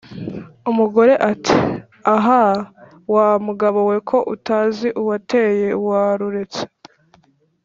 "Umugore 0.71 1.13
ati: 1.31 1.55
"Ahaaa! 2.15 2.57
wa 3.13 3.27
mugabo 3.45 3.79
we 3.89 3.97
ko 4.09 4.17
utazi 4.35 4.87
uwateye 5.01 5.67
waruretse 5.85 6.61